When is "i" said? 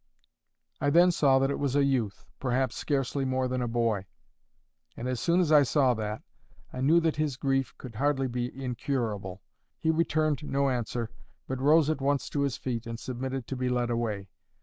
0.79-0.89, 5.51-5.61, 6.73-6.81